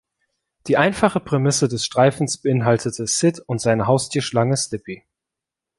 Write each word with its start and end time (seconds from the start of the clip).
Die 0.65 0.77
einfache 0.77 1.19
Prämisse 1.19 1.67
des 1.67 1.85
Streifens 1.85 2.39
beinhaltete 2.39 3.05
Sid 3.05 3.39
und 3.39 3.61
seine 3.61 3.85
Haustier-Schlange 3.85 4.57
Slippy. 4.57 5.03